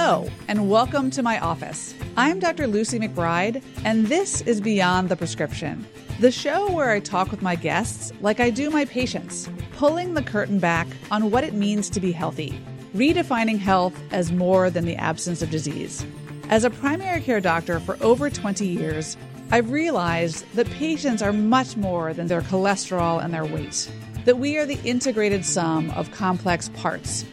[0.00, 1.92] Hello, and welcome to my office.
[2.16, 2.68] I'm Dr.
[2.68, 5.84] Lucy McBride, and this is Beyond the Prescription,
[6.20, 10.22] the show where I talk with my guests like I do my patients, pulling the
[10.22, 12.62] curtain back on what it means to be healthy,
[12.94, 16.06] redefining health as more than the absence of disease.
[16.48, 19.16] As a primary care doctor for over 20 years,
[19.50, 23.90] I've realized that patients are much more than their cholesterol and their weight,
[24.26, 27.24] that we are the integrated sum of complex parts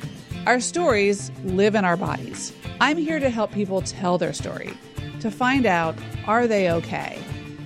[0.46, 2.54] our stories live in our bodies.
[2.80, 4.74] I'm here to help people tell their story,
[5.22, 5.96] to find out
[6.28, 7.20] are they okay,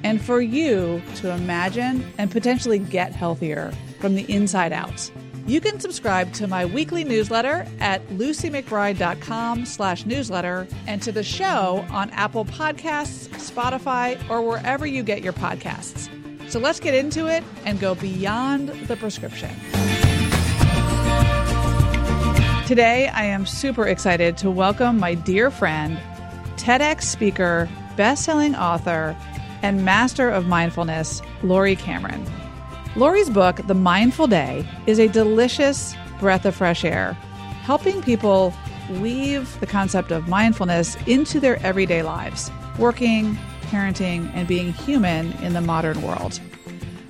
[0.04, 5.12] and for you to imagine and potentially get healthier from the inside out.
[5.46, 11.86] You can subscribe to my weekly newsletter at lucymcbride.com slash newsletter and to the show
[11.90, 16.08] on Apple Podcasts, Spotify, or wherever you get your podcasts.
[16.52, 19.50] So let's get into it and go beyond the prescription.
[22.70, 26.00] Today, I am super excited to welcome my dear friend,
[26.58, 27.68] TEDx speaker,
[27.98, 29.18] best-selling author,
[29.64, 32.24] and master of mindfulness, Laurie Cameron.
[32.96, 37.14] Laurie's book, The Mindful Day, is a delicious breath of fresh air,
[37.64, 38.54] helping people
[39.00, 43.36] weave the concept of mindfulness into their everyday lives, working,
[43.72, 46.40] parenting, and being human in the modern world.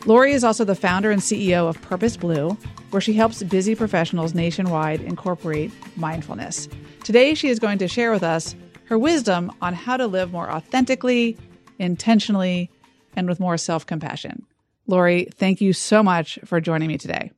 [0.05, 2.57] Laurie is also the founder and CEO of PurposeBlue,
[2.91, 6.69] where she helps busy professionals nationwide incorporate mindfulness.
[7.03, 10.49] Today, she is going to share with us her wisdom on how to live more
[10.49, 11.37] authentically,
[11.77, 12.71] intentionally,
[13.15, 14.45] and with more self compassion.
[14.87, 17.31] Laurie, thank you so much for joining me today.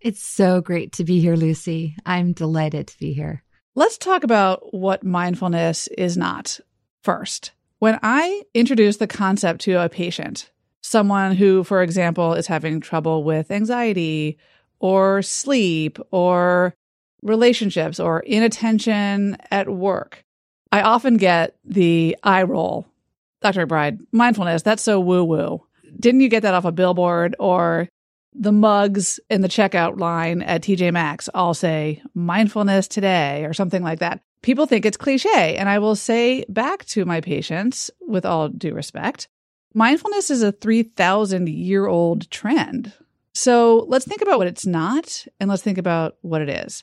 [0.00, 1.96] It's so great to be here, Lucy.
[2.04, 3.42] I'm delighted to be here.
[3.74, 6.58] Let's talk about what mindfulness is not
[7.02, 7.52] first.
[7.78, 10.50] When I introduce the concept to a patient,
[10.86, 14.38] someone who, for example, is having trouble with anxiety
[14.78, 16.74] or sleep or
[17.22, 20.24] relationships or inattention at work.
[20.70, 22.86] I often get the eye roll.
[23.42, 23.66] Dr.
[23.66, 25.64] McBride, mindfulness, that's so woo woo.
[25.98, 27.88] Didn't you get that off a billboard or
[28.38, 33.82] the mugs in the checkout line at TJ Maxx all say mindfulness today or something
[33.82, 34.20] like that.
[34.42, 35.56] People think it's cliche.
[35.56, 39.28] And I will say back to my patients, with all due respect,
[39.76, 42.92] mindfulness is a 3,000 year old trend.
[43.34, 46.82] So let's think about what it's not and let's think about what it is.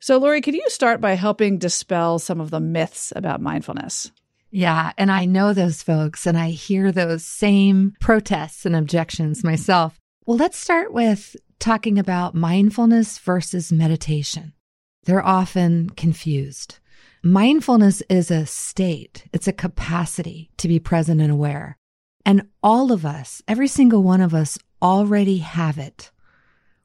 [0.00, 4.12] So, Laurie, could you start by helping dispel some of the myths about mindfulness?
[4.50, 4.92] Yeah.
[4.96, 9.98] And I know those folks and I hear those same protests and objections myself.
[10.24, 14.52] Well, let's start with talking about mindfulness versus meditation.
[15.04, 16.78] They're often confused.
[17.24, 21.77] Mindfulness is a state, it's a capacity to be present and aware.
[22.28, 26.10] And all of us, every single one of us already have it.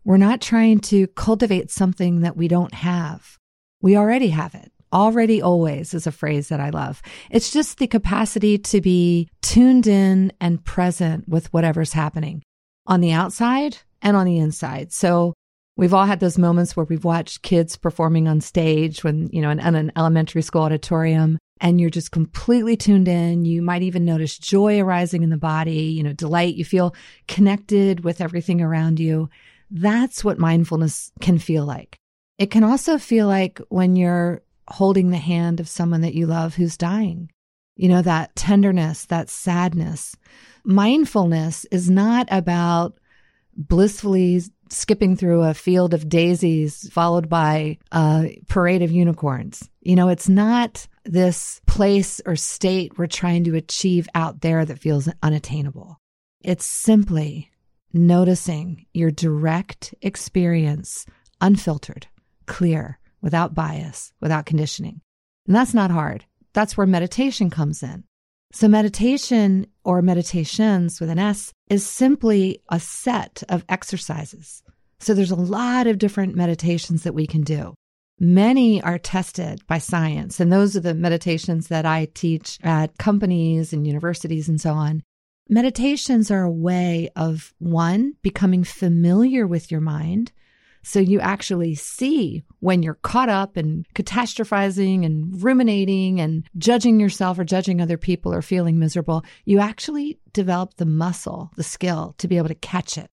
[0.06, 3.38] We're not trying to cultivate something that we don't have.
[3.82, 4.72] We already have it.
[4.94, 7.02] Already always is a phrase that I love.
[7.30, 12.42] It's just the capacity to be tuned in and present with whatever's happening
[12.88, 14.94] on the outside and on the inside.
[14.94, 15.34] So
[15.76, 19.50] we've all had those moments where we've watched kids performing on stage when, you know,
[19.50, 23.46] in, in an elementary school auditorium and you're just completely tuned in.
[23.46, 26.56] You might even notice joy arising in the body, you know, delight.
[26.56, 26.94] You feel
[27.28, 29.30] connected with everything around you.
[29.72, 31.98] That's what mindfulness can feel like.
[32.38, 36.56] It can also feel like when you're holding the hand of someone that you love
[36.56, 37.30] who's dying.
[37.76, 40.16] You know, that tenderness, that sadness.
[40.64, 43.00] Mindfulness is not about
[43.56, 44.42] blissfully
[44.74, 49.70] skipping through a field of daisies followed by a parade of unicorns.
[49.82, 54.80] You know, it's not this place or state we're trying to achieve out there that
[54.80, 56.00] feels unattainable.
[56.42, 57.52] It's simply
[57.94, 61.06] noticing your direct experience,
[61.40, 62.08] unfiltered,
[62.48, 65.02] clear, without bias, without conditioning.
[65.48, 66.26] And that's not hard.
[66.54, 68.04] That's where meditation comes in.
[68.52, 74.63] So meditation or meditations with an S is simply a set of exercises.
[75.04, 77.74] So there's a lot of different meditations that we can do.
[78.22, 83.74] Many are tested by science, and those are the meditations that I teach at companies
[83.74, 85.04] and universities and so on.
[85.50, 90.32] Meditations are a way of one, becoming familiar with your mind.
[90.84, 97.38] So you actually see when you're caught up in catastrophizing and ruminating and judging yourself
[97.38, 102.30] or judging other people or feeling miserable, you actually develop the muscle, the skill to
[102.30, 103.10] be able to catch it.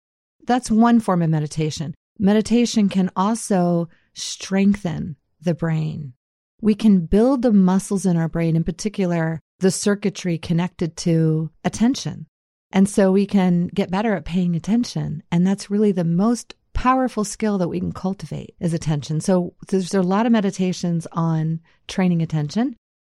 [0.50, 1.94] That's one form of meditation.
[2.18, 6.14] Meditation can also strengthen the brain.
[6.60, 12.26] We can build the muscles in our brain, in particular, the circuitry connected to attention.
[12.72, 15.22] And so we can get better at paying attention.
[15.30, 19.20] And that's really the most powerful skill that we can cultivate is attention.
[19.20, 22.74] So there's a lot of meditations on training attention.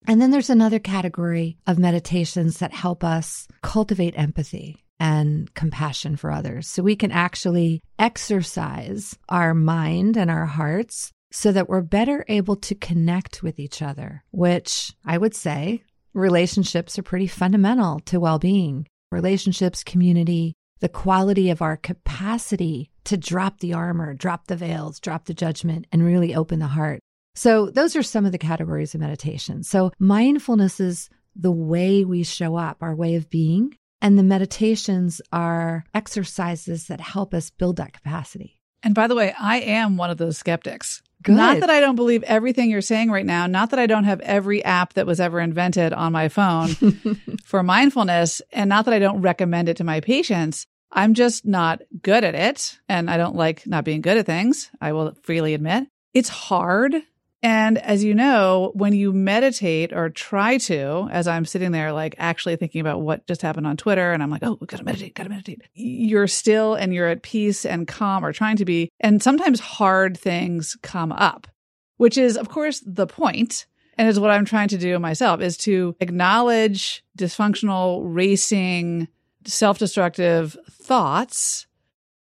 [0.06, 6.30] And then there's another category of meditations that help us cultivate empathy and compassion for
[6.30, 6.68] others.
[6.68, 12.54] So we can actually exercise our mind and our hearts so that we're better able
[12.54, 15.82] to connect with each other, which I would say
[16.14, 18.86] relationships are pretty fundamental to well being.
[19.10, 25.24] Relationships, community, the quality of our capacity to drop the armor, drop the veils, drop
[25.24, 27.00] the judgment, and really open the heart.
[27.34, 29.64] So, those are some of the categories of meditation.
[29.64, 33.76] So, mindfulness is the way we show up, our way of being.
[34.02, 38.58] And the meditations are exercises that help us build that capacity.
[38.82, 41.02] And by the way, I am one of those skeptics.
[41.22, 41.36] Good.
[41.36, 44.20] Not that I don't believe everything you're saying right now, not that I don't have
[44.22, 46.70] every app that was ever invented on my phone
[47.44, 50.66] for mindfulness, and not that I don't recommend it to my patients.
[50.90, 52.80] I'm just not good at it.
[52.88, 54.68] And I don't like not being good at things.
[54.80, 56.94] I will freely admit it's hard.
[57.42, 62.14] And as you know, when you meditate or try to, as I'm sitting there, like
[62.18, 65.14] actually thinking about what just happened on Twitter, and I'm like, oh, we gotta meditate,
[65.14, 65.62] gotta meditate.
[65.74, 68.90] You're still and you're at peace and calm or trying to be.
[69.00, 71.48] And sometimes hard things come up,
[71.96, 73.66] which is, of course, the point
[73.98, 79.08] and is what I'm trying to do myself is to acknowledge dysfunctional, racing,
[79.46, 81.66] self destructive thoughts,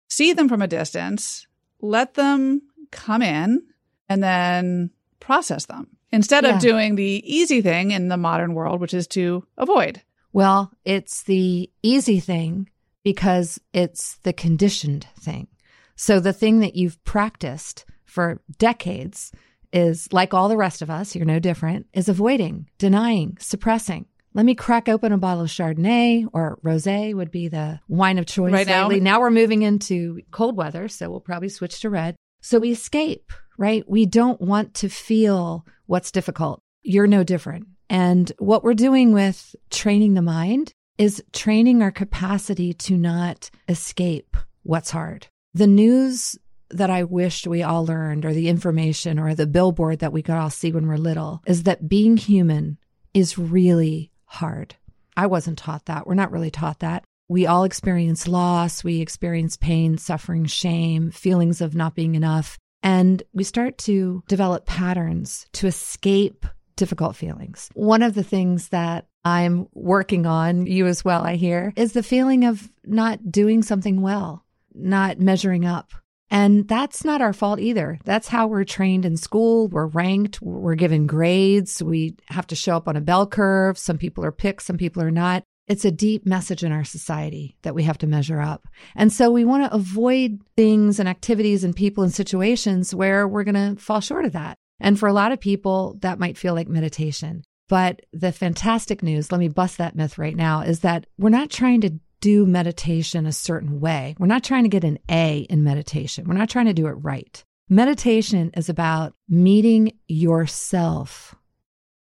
[0.08, 1.46] see them from a distance,
[1.80, 3.62] let them come in,
[4.08, 4.90] and then
[5.24, 6.56] process them instead Yeah.
[6.56, 10.02] of doing the easy thing in the modern world, which is to avoid.
[10.32, 12.68] Well, it's the easy thing
[13.02, 15.48] because it's the conditioned thing.
[15.96, 19.32] So the thing that you've practiced for decades
[19.72, 24.06] is like all the rest of us, you're no different, is avoiding, denying, suppressing.
[24.34, 28.26] Let me crack open a bottle of Chardonnay or rosé would be the wine of
[28.26, 28.88] choice Right now.
[28.88, 32.16] Now we're moving into cold weather, so we'll probably switch to red.
[32.44, 33.88] So we escape, right?
[33.88, 36.60] We don't want to feel what's difficult.
[36.82, 37.68] You're no different.
[37.88, 44.36] And what we're doing with training the mind is training our capacity to not escape
[44.62, 45.26] what's hard.
[45.54, 46.36] The news
[46.68, 50.34] that I wished we all learned, or the information, or the billboard that we could
[50.34, 52.76] all see when we're little, is that being human
[53.14, 54.76] is really hard.
[55.16, 56.06] I wasn't taught that.
[56.06, 57.04] We're not really taught that.
[57.34, 62.60] We all experience loss, we experience pain, suffering, shame, feelings of not being enough.
[62.80, 66.46] And we start to develop patterns to escape
[66.76, 67.70] difficult feelings.
[67.74, 72.04] One of the things that I'm working on, you as well, I hear, is the
[72.04, 75.90] feeling of not doing something well, not measuring up.
[76.30, 77.98] And that's not our fault either.
[78.04, 79.66] That's how we're trained in school.
[79.66, 83.76] We're ranked, we're given grades, we have to show up on a bell curve.
[83.76, 85.42] Some people are picked, some people are not.
[85.66, 88.68] It's a deep message in our society that we have to measure up.
[88.94, 93.44] And so we want to avoid things and activities and people and situations where we're
[93.44, 94.58] going to fall short of that.
[94.80, 97.44] And for a lot of people, that might feel like meditation.
[97.68, 101.48] But the fantastic news, let me bust that myth right now, is that we're not
[101.50, 104.16] trying to do meditation a certain way.
[104.18, 106.26] We're not trying to get an A in meditation.
[106.26, 107.42] We're not trying to do it right.
[107.70, 111.34] Meditation is about meeting yourself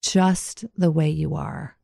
[0.02, 1.76] just the way you are.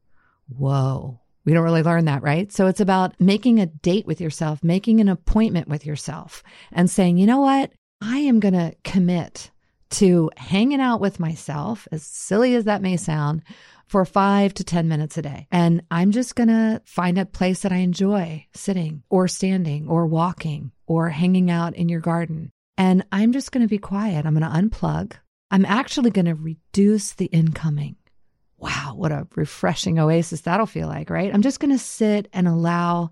[0.48, 1.19] Whoa.
[1.45, 2.51] We don't really learn that, right?
[2.51, 7.18] So it's about making a date with yourself, making an appointment with yourself, and saying,
[7.18, 7.71] you know what?
[8.01, 9.51] I am going to commit
[9.92, 13.43] to hanging out with myself, as silly as that may sound,
[13.88, 15.48] for five to 10 minutes a day.
[15.51, 20.08] And I'm just going to find a place that I enjoy sitting or standing or
[20.08, 22.51] walking or hanging out in your garden.
[22.77, 24.25] And I'm just going to be quiet.
[24.25, 25.13] I'm going to unplug.
[25.51, 27.96] I'm actually going to reduce the incoming.
[28.57, 31.33] Wow, what a refreshing oasis that'll feel like, right?
[31.33, 33.12] I'm just going to sit and allow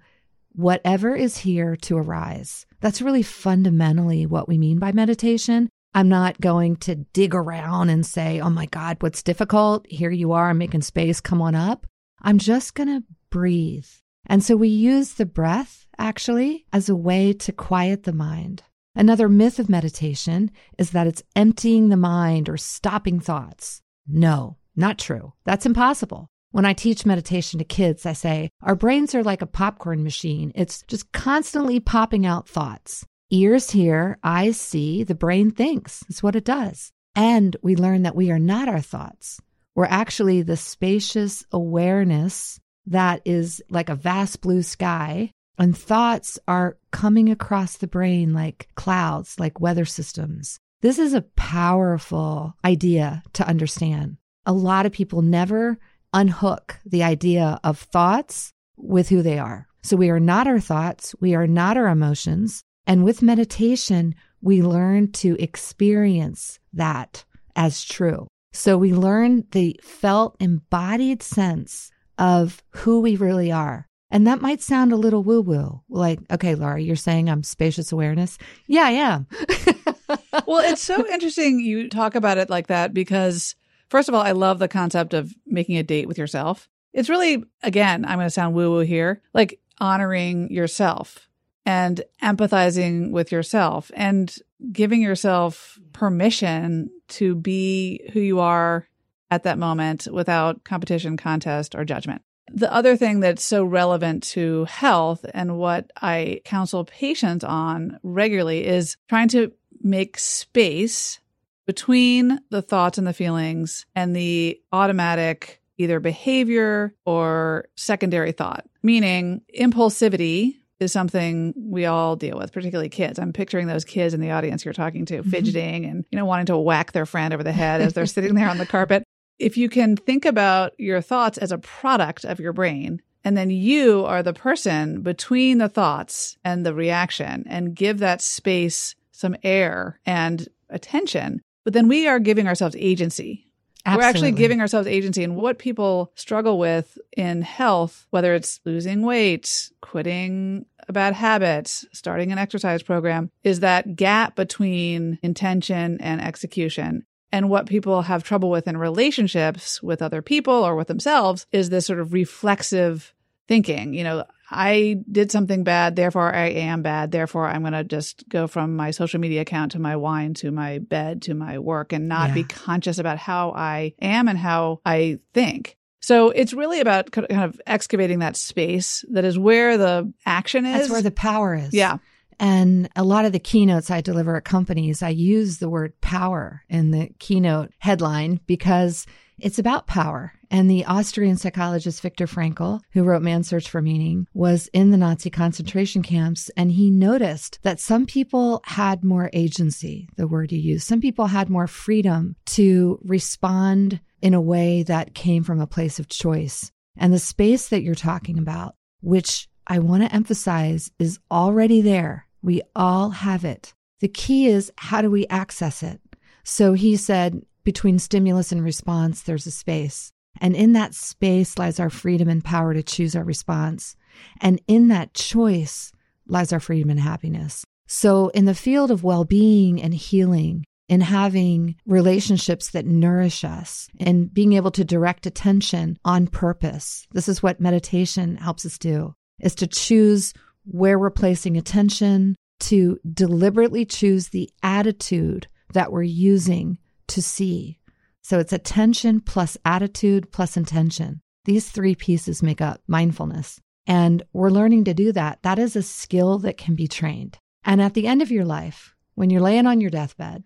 [0.54, 2.66] whatever is here to arise.
[2.80, 5.70] That's really fundamentally what we mean by meditation.
[5.94, 9.86] I'm not going to dig around and say, oh my God, what's difficult?
[9.88, 11.86] Here you are, I'm making space, come on up.
[12.22, 13.88] I'm just going to breathe.
[14.26, 18.64] And so we use the breath actually as a way to quiet the mind.
[18.96, 23.82] Another myth of meditation is that it's emptying the mind or stopping thoughts.
[24.08, 25.34] No, not true.
[25.46, 26.28] That's impossible.
[26.52, 30.52] When I teach meditation to kids, I say, our brains are like a popcorn machine.
[30.54, 33.06] It's just constantly popping out thoughts.
[33.32, 36.04] Ears hear, eyes see, the brain thinks.
[36.10, 36.92] It's what it does.
[37.16, 39.42] And we learn that we are not our thoughts.
[39.74, 45.32] We're actually the spacious awareness that is like a vast blue sky.
[45.58, 50.60] And thoughts are coming across the brain like clouds, like weather systems.
[50.82, 54.18] This is a powerful idea to understand.
[54.46, 55.78] A lot of people never
[56.14, 59.68] unhook the idea of thoughts with who they are.
[59.82, 61.16] So we are not our thoughts.
[61.20, 62.64] We are not our emotions.
[62.86, 67.24] And with meditation, we learn to experience that
[67.56, 68.28] as true.
[68.54, 73.88] So we learn the felt embodied sense of who we really are.
[74.12, 75.82] And that might sound a little woo woo.
[75.90, 78.38] Like, okay, Laura, you're saying I'm spacious awareness?
[78.68, 79.28] Yeah, I am.
[80.46, 83.56] well, it's so interesting you talk about it like that because,
[83.94, 86.68] first of all, I love the concept of making a date with yourself.
[86.94, 91.30] It's really, again, I'm going to sound woo woo here, like honoring yourself
[91.64, 94.36] and empathizing with yourself and
[94.72, 98.88] giving yourself permission to be who you are
[99.30, 102.24] at that moment without competition, contest, or judgment.
[102.52, 108.66] The other thing that's so relevant to health and what I counsel patients on regularly
[108.66, 109.52] is trying to
[109.84, 111.20] make space
[111.66, 119.42] between the thoughts and the feelings and the automatic either behavior or secondary thought, meaning
[119.58, 123.18] impulsivity is something we all deal with, particularly kids.
[123.18, 125.30] I'm picturing those kids in the audience you're talking to, mm-hmm.
[125.30, 128.36] fidgeting and, you know, wanting to whack their friend over the head as they're sitting
[128.36, 129.04] there on the carpet.
[129.40, 133.50] If you can think about your thoughts as a product of your brain, and then
[133.50, 139.36] you are the person between the thoughts and the reaction and give that space some
[139.44, 143.48] air and attention, but then we are giving ourselves agency.
[143.86, 144.04] Absolutely.
[144.04, 145.24] We're actually giving ourselves agency.
[145.24, 151.68] And what people struggle with in health, whether it's losing weight, quitting a bad habit,
[151.92, 157.06] starting an exercise program, is that gap between intention and execution.
[157.34, 161.70] And what people have trouble with in relationships with other people or with themselves is
[161.70, 163.14] this sort of reflexive
[163.48, 163.94] thinking.
[163.94, 167.12] You know, I did something bad, therefore I am bad.
[167.12, 170.52] Therefore, I'm going to just go from my social media account to my wine to
[170.52, 172.36] my bed to my work and not yeah.
[172.36, 175.78] be conscious about how I am and how I think.
[176.02, 180.80] So it's really about kind of excavating that space that is where the action is.
[180.80, 181.74] That's where the power is.
[181.74, 181.98] Yeah.
[182.40, 186.64] And a lot of the keynotes I deliver at companies, I use the word power
[186.70, 189.06] in the keynote headline because
[189.40, 190.34] it's about power.
[190.50, 194.98] And the Austrian psychologist Viktor Frankl, who wrote Man's Search for Meaning, was in the
[194.98, 200.58] Nazi concentration camps and he noticed that some people had more agency, the word he
[200.58, 200.86] used.
[200.86, 206.00] Some people had more freedom to respond in a way that came from a place
[206.00, 206.72] of choice.
[206.96, 212.28] And the space that you're talking about, which I want to emphasize is already there.
[212.42, 213.74] We all have it.
[214.00, 216.02] The key is how do we access it?
[216.44, 220.12] So he said, between stimulus and response, there's a space.
[220.42, 223.96] And in that space lies our freedom and power to choose our response.
[224.42, 225.92] And in that choice
[226.28, 227.66] lies our freedom and happiness.
[227.88, 233.90] So, in the field of well being and healing, in having relationships that nourish us,
[234.00, 239.16] and being able to direct attention on purpose, this is what meditation helps us do,
[239.40, 240.34] is to choose
[240.66, 247.80] where we're placing attention, to deliberately choose the attitude that we're using to see.
[248.22, 251.22] So it's attention plus attitude plus intention.
[251.46, 253.60] These three pieces make up mindfulness.
[253.86, 255.40] And we're learning to do that.
[255.44, 257.38] That is a skill that can be trained.
[257.66, 260.44] And at the end of your life, when you're laying on your deathbed,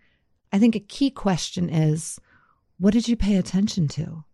[0.52, 2.18] I think a key question is
[2.78, 4.24] what did you pay attention to?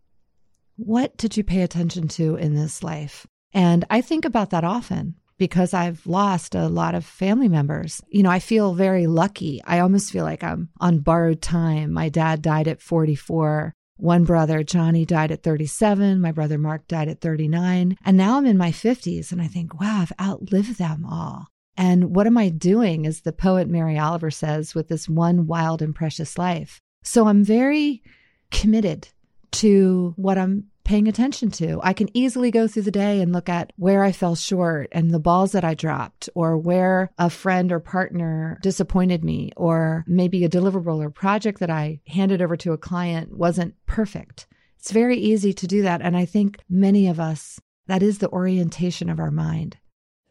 [0.77, 3.27] What did you pay attention to in this life?
[3.55, 8.01] And I think about that often because I've lost a lot of family members.
[8.09, 9.63] You know, I feel very lucky.
[9.65, 11.93] I almost feel like I'm on borrowed time.
[11.93, 13.73] My dad died at 44.
[13.97, 16.21] One brother, Johnny, died at 37.
[16.21, 17.97] My brother, Mark, died at 39.
[18.05, 21.47] And now I'm in my 50s and I think, wow, I've outlived them all.
[21.77, 25.83] And what am I doing, as the poet Mary Oliver says, with this one wild
[25.83, 26.81] and precious life?
[27.03, 28.03] So I'm very
[28.51, 29.09] committed
[29.53, 31.81] to what I'm paying attention to.
[31.83, 35.11] I can easily go through the day and look at where I fell short and
[35.11, 40.45] the balls that I dropped, or where a friend or partner disappointed me, or maybe
[40.45, 44.47] a deliverable or project that I handed over to a client wasn't perfect.
[44.79, 46.03] It's very easy to do that.
[46.03, 49.79] And I think many of us, that is the orientation of our mind.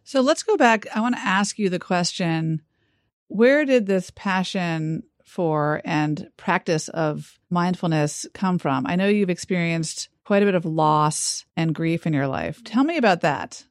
[0.04, 0.86] So let's go back.
[0.96, 2.62] I want to ask you the question
[3.28, 8.86] where did this passion for and practice of mindfulness come from?
[8.86, 12.64] I know you've experienced quite a bit of loss and grief in your life.
[12.64, 13.64] Tell me about that.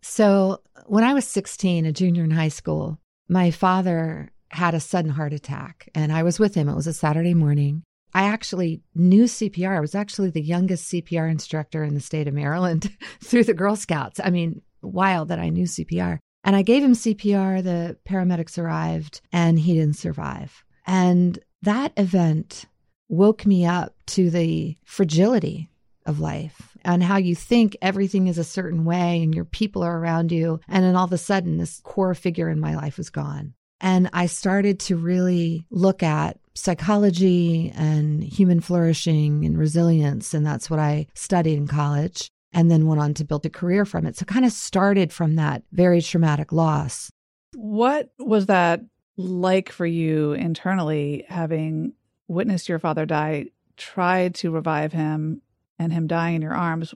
[0.00, 2.98] So, when I was 16, a junior in high school,
[3.28, 6.68] my father had a sudden heart attack and I was with him.
[6.68, 7.82] It was a Saturday morning.
[8.14, 9.76] I actually knew CPR.
[9.76, 12.90] I was actually the youngest CPR instructor in the state of Maryland
[13.22, 14.20] through the Girl Scouts.
[14.22, 16.18] I mean, wild that I knew CPR.
[16.44, 17.62] And I gave him CPR.
[17.62, 20.64] The paramedics arrived and he didn't survive.
[20.86, 22.64] And that event
[23.08, 25.68] woke me up to the fragility
[26.08, 29.98] of life, and how you think everything is a certain way and your people are
[29.98, 30.60] around you.
[30.68, 33.54] And then all of a sudden, this core figure in my life was gone.
[33.80, 40.34] And I started to really look at psychology and human flourishing and resilience.
[40.34, 43.84] And that's what I studied in college and then went on to build a career
[43.84, 44.16] from it.
[44.16, 47.10] So kind of started from that very traumatic loss.
[47.54, 48.80] What was that
[49.16, 51.92] like for you internally, having
[52.26, 53.46] witnessed your father die,
[53.76, 55.42] tried to revive him,
[55.78, 56.94] and him dying in your arms?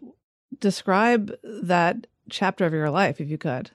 [0.58, 3.70] Describe that chapter of your life, if you could.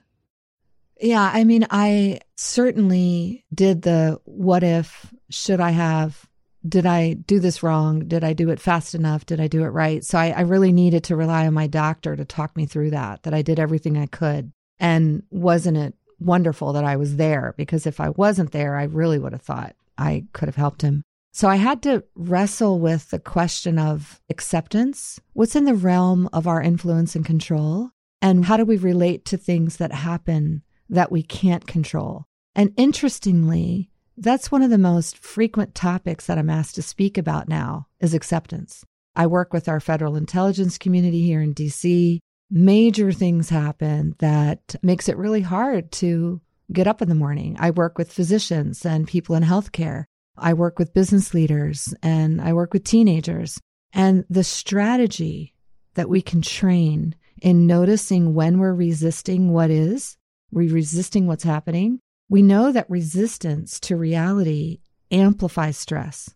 [1.00, 6.26] Yeah, I mean, I certainly did the what if, should I have,
[6.68, 8.00] did I do this wrong?
[8.08, 9.24] Did I do it fast enough?
[9.24, 10.04] Did I do it right?
[10.04, 13.22] So I, I really needed to rely on my doctor to talk me through that,
[13.22, 14.52] that I did everything I could.
[14.80, 17.54] And wasn't it wonderful that I was there?
[17.56, 21.04] Because if I wasn't there, I really would have thought I could have helped him.
[21.32, 25.20] So I had to wrestle with the question of acceptance.
[25.34, 27.90] What's in the realm of our influence and control?
[28.20, 32.24] And how do we relate to things that happen that we can't control.
[32.54, 37.48] And interestingly, that's one of the most frequent topics that I'm asked to speak about
[37.48, 38.84] now is acceptance.
[39.14, 42.18] I work with our federal intelligence community here in DC.
[42.50, 46.40] Major things happen that makes it really hard to
[46.72, 47.56] get up in the morning.
[47.58, 50.04] I work with physicians and people in healthcare.
[50.40, 53.60] I work with business leaders and I work with teenagers.
[53.92, 55.54] And the strategy
[55.94, 60.16] that we can train in noticing when we're resisting what is
[60.50, 62.00] we're resisting what's happening.
[62.28, 64.80] We know that resistance to reality
[65.10, 66.34] amplifies stress.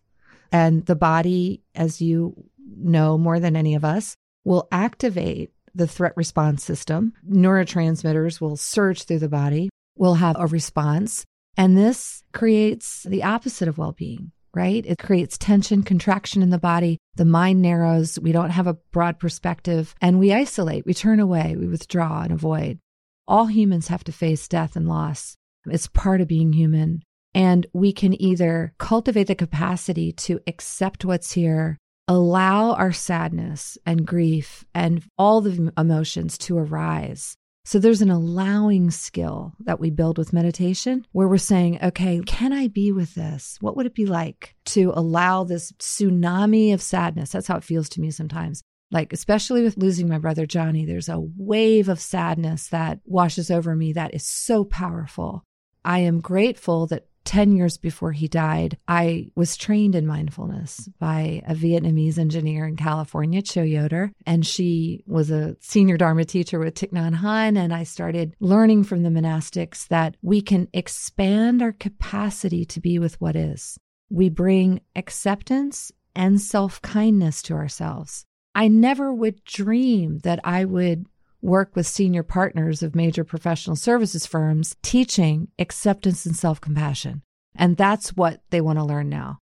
[0.51, 6.13] And the body, as you know more than any of us, will activate the threat
[6.15, 7.13] response system.
[7.27, 11.25] Neurotransmitters will surge through the body, will have a response.
[11.57, 14.83] And this creates the opposite of well being, right?
[14.85, 16.97] It creates tension, contraction in the body.
[17.15, 18.19] The mind narrows.
[18.19, 22.31] We don't have a broad perspective and we isolate, we turn away, we withdraw and
[22.31, 22.79] avoid.
[23.27, 25.37] All humans have to face death and loss.
[25.65, 27.03] It's part of being human.
[27.33, 34.05] And we can either cultivate the capacity to accept what's here, allow our sadness and
[34.05, 37.37] grief and all the emotions to arise.
[37.65, 42.51] So there's an allowing skill that we build with meditation where we're saying, okay, can
[42.51, 43.57] I be with this?
[43.61, 47.31] What would it be like to allow this tsunami of sadness?
[47.31, 51.09] That's how it feels to me sometimes like especially with losing my brother Johnny, there's
[51.09, 55.43] a wave of sadness that washes over me that is so powerful.
[55.83, 61.41] I am grateful that 10 years before he died, I was trained in mindfulness by
[61.47, 64.11] a Vietnamese engineer in California, Cho Yoder.
[64.25, 67.57] And she was a senior Dharma teacher with Thich Nhat Hanh.
[67.57, 72.99] And I started learning from the monastics that we can expand our capacity to be
[72.99, 73.77] with what is.
[74.09, 78.25] We bring acceptance and self kindness to ourselves.
[78.55, 81.07] I never would dream that I would
[81.43, 87.21] work with senior partners of major professional services firms teaching acceptance and self compassion.
[87.55, 89.39] And that's what they want to learn now.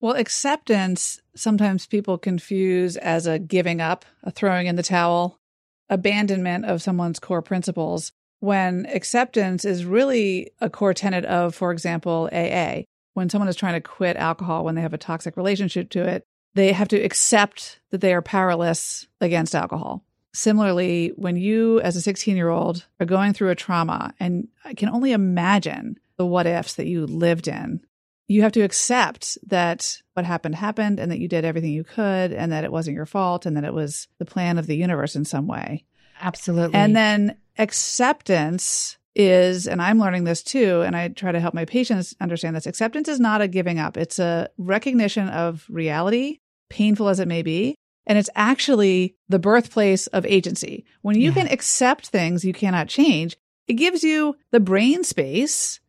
[0.00, 5.38] Well, acceptance, sometimes people confuse as a giving up, a throwing in the towel,
[5.88, 12.28] abandonment of someone's core principles, when acceptance is really a core tenet of, for example,
[12.32, 12.82] AA.
[13.14, 16.24] When someone is trying to quit alcohol when they have a toxic relationship to it,
[16.54, 20.02] they have to accept that they are powerless against alcohol.
[20.36, 24.74] Similarly, when you, as a 16 year old, are going through a trauma, and I
[24.74, 27.80] can only imagine the what ifs that you lived in,
[28.28, 32.34] you have to accept that what happened happened and that you did everything you could
[32.34, 35.16] and that it wasn't your fault and that it was the plan of the universe
[35.16, 35.86] in some way.
[36.20, 36.74] Absolutely.
[36.74, 41.64] And then acceptance is, and I'm learning this too, and I try to help my
[41.64, 47.08] patients understand this acceptance is not a giving up, it's a recognition of reality painful
[47.08, 47.74] as it may be.
[48.06, 50.84] And it's actually the birthplace of agency.
[51.02, 51.34] When you yeah.
[51.34, 55.80] can accept things you cannot change, it gives you the brain space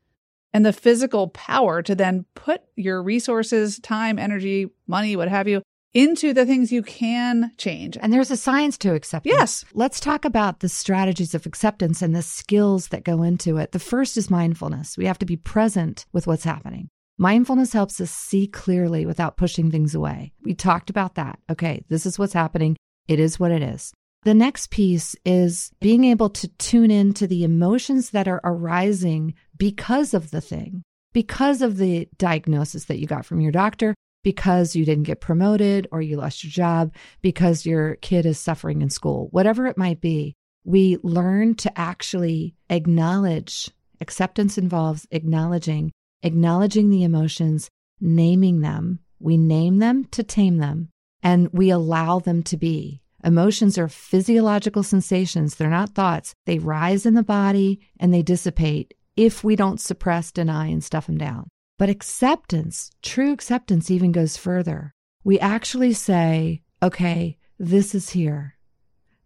[0.54, 5.62] and the physical power to then put your resources, time, energy, money, what have you,
[5.94, 7.98] into the things you can change.
[8.02, 9.36] And there's a science to acceptance.
[9.36, 9.66] Yes.
[9.74, 13.72] Let's talk about the strategies of acceptance and the skills that go into it.
[13.72, 14.98] The first is mindfulness.
[14.98, 16.90] We have to be present with what's happening.
[17.20, 20.34] Mindfulness helps us see clearly without pushing things away.
[20.44, 21.40] We talked about that.
[21.50, 22.78] Okay, this is what's happening.
[23.08, 23.92] It is what it is.
[24.24, 30.14] The next piece is being able to tune into the emotions that are arising because
[30.14, 34.86] of the thing, because of the diagnosis that you got from your doctor, because you
[34.86, 39.30] didn't get promoted or you lost your job, because your kid is suffering in school,
[39.32, 40.36] whatever it might be.
[40.66, 43.72] We learn to actually acknowledge.
[44.02, 45.92] Acceptance involves acknowledging
[46.24, 49.00] acknowledging the emotions, naming them.
[49.20, 50.90] We name them to tame them,
[51.24, 53.02] and we allow them to be.
[53.24, 56.34] Emotions are physiological sensations, they're not thoughts.
[56.46, 61.08] They rise in the body and they dissipate if we don't suppress, deny, and stuff
[61.08, 61.50] them down.
[61.80, 64.94] But acceptance, true acceptance, even goes further.
[65.24, 68.58] We actually say, okay, this is here.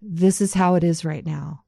[0.01, 1.63] This is how it is right now.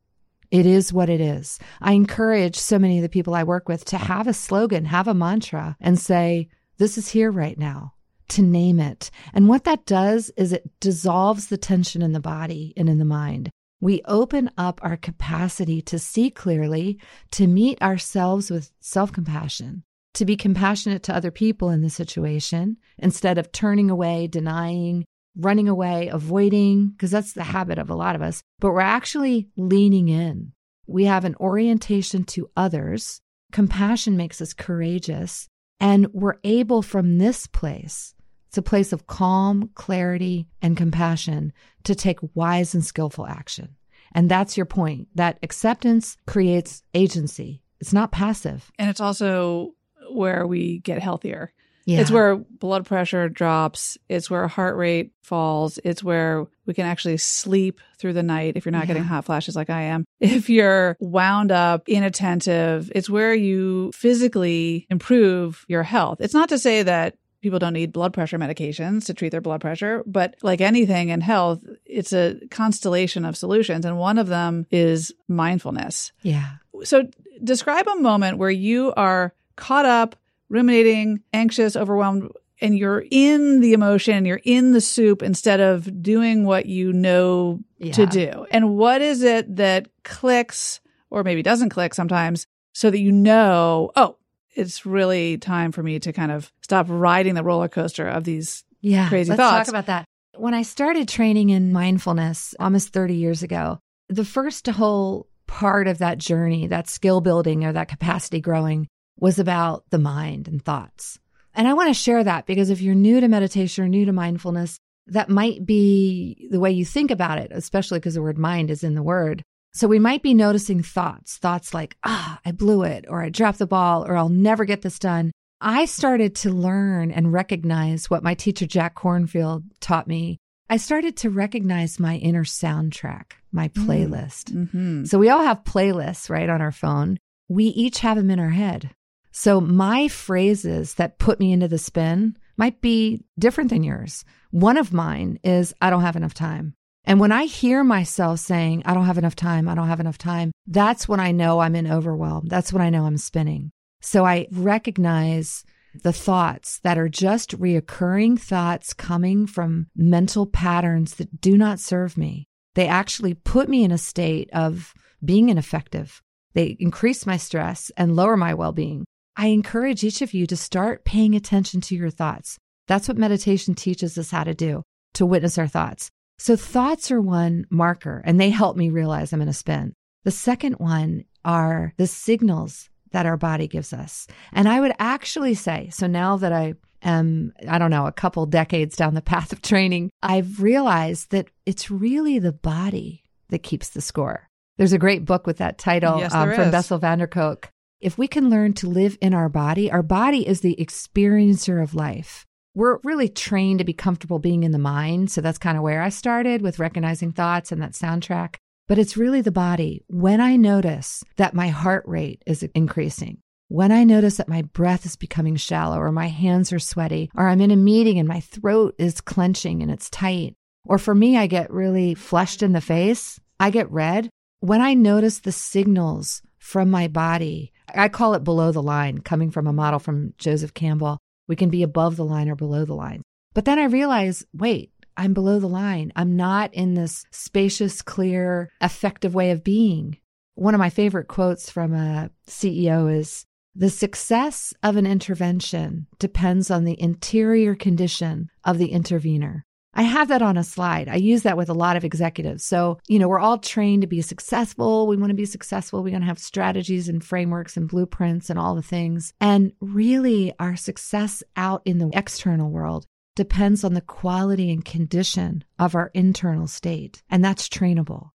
[0.53, 1.57] It is what it is.
[1.81, 5.07] I encourage so many of the people I work with to have a slogan, have
[5.07, 7.95] a mantra, and say, This is here right now,
[8.29, 9.09] to name it.
[9.33, 13.03] And what that does is it dissolves the tension in the body and in the
[13.03, 13.49] mind.
[13.81, 16.99] We open up our capacity to see clearly,
[17.31, 22.77] to meet ourselves with self compassion, to be compassionate to other people in the situation
[22.99, 25.03] instead of turning away, denying,
[25.35, 27.51] running away, avoiding, because that's the mm-hmm.
[27.51, 30.53] habit of a lot of us, but we're actually leaning in.
[30.85, 33.21] We have an orientation to others.
[33.51, 35.47] Compassion makes us courageous.
[35.79, 38.13] And we're able from this place,
[38.47, 41.51] it's a place of calm, clarity, and compassion
[41.85, 43.75] to take wise and skillful action.
[44.13, 47.63] And that's your point that acceptance creates agency.
[47.79, 48.71] It's not passive.
[48.77, 49.71] And it's also
[50.11, 51.51] where we get healthier.
[51.85, 51.99] Yeah.
[51.99, 53.97] It's where blood pressure drops.
[54.07, 55.79] It's where heart rate falls.
[55.83, 58.87] It's where we can actually sleep through the night if you're not Yeah.
[58.87, 60.05] getting hot flashes like I am.
[60.19, 66.17] If you're wound up, inattentive, it's where you physically improve your health.
[66.21, 69.59] It's not to say that people don't need blood pressure medications to treat their blood
[69.59, 73.83] pressure, but like anything in health, it's a constellation of solutions.
[73.83, 76.13] And one of them is mindfulness.
[76.21, 76.51] yeah.
[76.85, 77.07] So
[77.43, 80.15] describe a moment where you are caught up,
[80.53, 82.29] ruminating, anxious, overwhelmed,
[82.61, 87.59] and you're in the emotion, you're in the soup instead of doing what you know
[87.91, 88.45] to do.
[88.51, 93.91] And what is it that clicks or maybe doesn't click sometimes so that you know,
[93.95, 94.15] oh,
[94.55, 98.63] it's really time for me to kind of stop riding the roller coaster of these
[98.81, 99.09] Yeah.
[99.09, 99.67] Crazy Let's thoughts.
[99.67, 100.05] talk about that.
[100.37, 105.97] When I started training in mindfulness almost 30 years ago, the first whole part of
[105.97, 108.87] that journey, that skill building or that capacity growing,
[109.19, 111.19] was about the mind and thoughts.
[111.55, 114.11] And I want to share that because if you're new to meditation or new to
[114.11, 118.71] mindfulness, that might be the way you think about it, especially because the word mind
[118.71, 119.43] is in the word.
[119.73, 123.59] So we might be noticing thoughts, thoughts like, ah, I blew it, or I dropped
[123.59, 125.31] the ball, or I'll never get this done.
[125.59, 130.37] I started to learn and recognize what my teacher, Jack Kornfield, taught me.
[130.69, 134.51] I started to recognize my inner soundtrack, my playlist.
[134.51, 135.05] Mm-hmm.
[135.05, 137.17] So we all have playlists, right, on our phone.
[137.47, 138.91] We each have them in our head.
[139.35, 144.23] So my phrases that put me into the spin might be different than yours.
[144.51, 146.75] One of mine is, I don't have enough time.
[147.03, 150.19] And when I hear myself saying, I don't have enough time, I don't have enough
[150.19, 152.45] time, that's when I know I'm in overwhelm.
[152.45, 153.71] That's when I know I'm spinning.
[154.01, 155.63] So I recognize
[156.03, 162.17] the thoughts that are just reoccurring thoughts coming from mental patterns that do not serve
[162.17, 162.47] me.
[162.75, 164.93] They actually put me in a state of
[165.25, 166.21] being ineffective.
[166.53, 169.05] They increase my stress and lower my well being.
[169.35, 172.57] I encourage each of you to start paying attention to your thoughts.
[172.87, 174.83] That's what meditation teaches us how to do,
[175.15, 176.09] to witness our thoughts.
[176.37, 179.93] So, thoughts are one marker, and they help me realize I'm in a spin.
[180.23, 184.27] The second one are the signals that our body gives us.
[184.51, 188.45] And I would actually say, so now that I am, I don't know, a couple
[188.45, 193.89] decades down the path of training, I've realized that it's really the body that keeps
[193.89, 194.47] the score.
[194.77, 196.71] There's a great book with that title Yes, um, from is.
[196.71, 197.69] Bessel van der Kolk.
[198.03, 201.95] If we can learn to live in our body, our body is the experiencer of
[201.95, 202.45] life.
[202.75, 205.31] We're really trained to be comfortable being in the mind.
[205.31, 208.55] So that's kind of where I started with recognizing thoughts and that soundtrack.
[208.89, 210.03] But it's really the body.
[210.07, 213.37] When I notice that my heart rate is increasing,
[213.69, 217.47] when I notice that my breath is becoming shallow or my hands are sweaty, or
[217.47, 221.37] I'm in a meeting and my throat is clenching and it's tight, or for me,
[221.37, 224.29] I get really flushed in the face, I get red.
[224.59, 229.51] When I notice the signals from my body, I call it below the line, coming
[229.51, 231.17] from a model from Joseph Campbell.
[231.47, 233.21] We can be above the line or below the line.
[233.53, 236.11] But then I realize, wait, I'm below the line.
[236.15, 240.17] I'm not in this spacious, clear, effective way of being.
[240.55, 246.71] One of my favorite quotes from a CEO is The success of an intervention depends
[246.71, 249.65] on the interior condition of the intervener.
[249.93, 251.07] I have that on a slide.
[251.07, 252.63] I use that with a lot of executives.
[252.63, 255.07] So, you know, we're all trained to be successful.
[255.07, 256.03] We want to be successful.
[256.03, 259.33] We're going to have strategies and frameworks and blueprints and all the things.
[259.39, 265.63] And really, our success out in the external world depends on the quality and condition
[265.79, 267.23] of our internal state.
[267.29, 268.29] And that's trainable.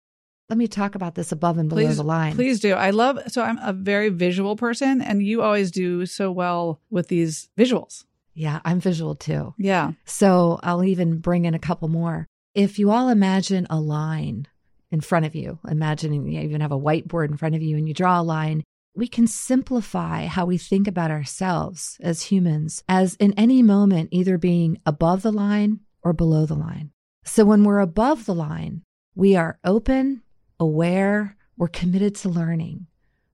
[0.49, 2.33] Let me talk about this above and below please, the line.
[2.33, 2.73] Please do.
[2.73, 7.09] I love, so I'm a very visual person and you always do so well with
[7.09, 8.05] these visuals.
[8.37, 9.55] Yeah, I'm visual too.
[9.57, 9.93] Yeah.
[10.05, 12.27] So I'll even bring in a couple more.
[12.57, 14.47] if you all imagine a line
[14.89, 17.87] in front of you, imagining you even have a whiteboard in front of you and
[17.87, 18.63] you draw a line,
[18.95, 24.39] we can simplify how we think about ourselves as humans as in any moment either
[24.39, 26.89] being above the line or below the line.
[27.23, 28.81] So when we're above the line,
[29.13, 30.23] we are open,
[30.59, 32.87] aware, we're committed to learning.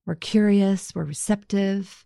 [0.06, 2.04] We're curious, we're receptive,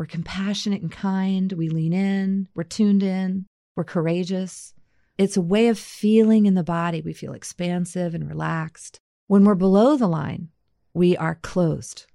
[0.00, 3.44] we're compassionate and kind, we lean in, we're tuned in,
[3.76, 4.72] we're courageous.
[5.18, 7.02] It's a way of feeling in the body.
[7.02, 8.98] We feel expansive and relaxed.
[9.26, 10.48] When we're below the line,
[10.94, 12.06] we are closed.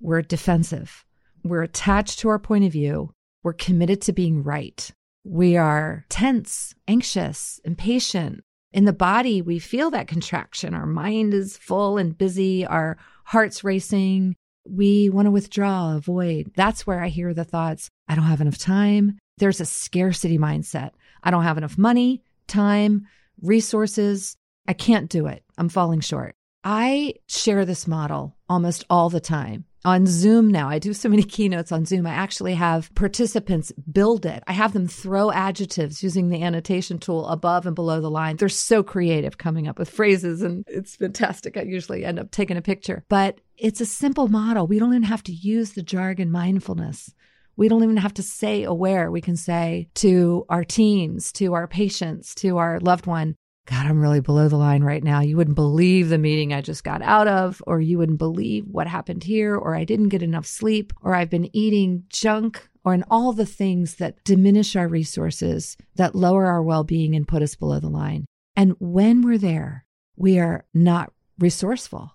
[0.00, 1.04] We're defensive.
[1.44, 3.12] We're attached to our point of view.
[3.42, 4.90] We're committed to being right.
[5.22, 8.42] We are tense, anxious, impatient.
[8.72, 10.72] In the body, we feel that contraction.
[10.72, 12.64] Our mind is full and busy.
[12.64, 14.34] Our heart's racing.
[14.68, 16.52] We want to withdraw, avoid.
[16.56, 19.18] That's where I hear the thoughts I don't have enough time.
[19.38, 20.90] There's a scarcity mindset.
[21.22, 23.06] I don't have enough money time,
[23.42, 24.36] resources.
[24.66, 25.42] I can't do it.
[25.58, 26.34] I'm falling short.
[26.62, 29.64] I share this model almost all the time.
[29.86, 32.06] On Zoom now, I do so many keynotes on Zoom.
[32.06, 34.42] I actually have participants build it.
[34.46, 38.36] I have them throw adjectives using the annotation tool above and below the line.
[38.36, 41.58] They're so creative coming up with phrases and it's fantastic.
[41.58, 44.66] I usually end up taking a picture, but it's a simple model.
[44.66, 47.12] We don't even have to use the jargon mindfulness.
[47.56, 49.10] We don't even have to say aware.
[49.10, 53.36] We can say to our teams, to our patients, to our loved one,
[53.66, 55.20] God, I'm really below the line right now.
[55.20, 58.86] You wouldn't believe the meeting I just got out of, or you wouldn't believe what
[58.86, 63.04] happened here, or I didn't get enough sleep, or I've been eating junk, or in
[63.10, 67.54] all the things that diminish our resources, that lower our well being and put us
[67.54, 68.26] below the line.
[68.54, 72.14] And when we're there, we are not resourceful.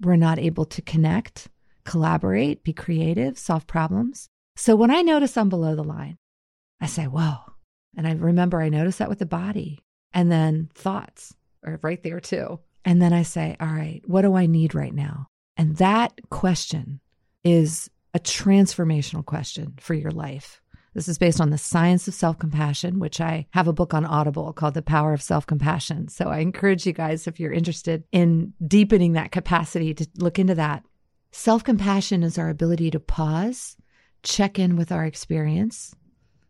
[0.00, 1.48] We're not able to connect,
[1.84, 4.26] collaborate, be creative, solve problems.
[4.56, 6.16] So when I notice I'm below the line,
[6.80, 7.36] I say, whoa.
[7.96, 9.78] And I remember I notice that with the body
[10.14, 12.60] and then thoughts are right there too.
[12.84, 15.26] And then I say, all right, what do I need right now?
[15.56, 17.00] And that question
[17.44, 20.60] is a transformational question for your life.
[20.94, 24.04] This is based on the science of self compassion, which I have a book on
[24.04, 26.08] Audible called The Power of Self Compassion.
[26.08, 30.54] So I encourage you guys, if you're interested in deepening that capacity, to look into
[30.56, 30.84] that.
[31.30, 33.76] Self compassion is our ability to pause
[34.22, 35.94] check in with our experience,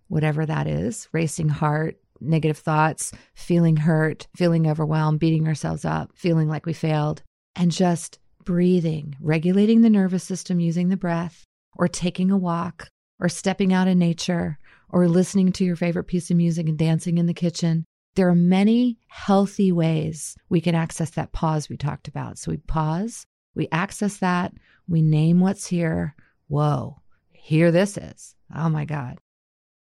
[0.09, 6.48] whatever that is racing heart, negative thoughts, feeling hurt, feeling overwhelmed, beating ourselves up, feeling
[6.48, 7.22] like we failed,
[7.56, 11.44] and just breathing, regulating the nervous system using the breath,
[11.76, 12.88] or taking a walk,
[13.20, 14.58] or stepping out in nature,
[14.90, 17.85] or listening to your favorite piece of music and dancing in the kitchen.
[18.14, 22.37] There are many healthy ways we can access that pause we talked about.
[22.38, 24.52] So we pause, we access that,
[24.87, 26.14] we name what's here.
[26.48, 28.35] Whoa, here this is.
[28.54, 29.18] Oh my God.